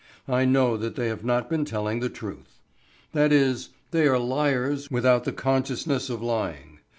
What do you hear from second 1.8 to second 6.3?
the truth. That is, they are liars without the consciousness of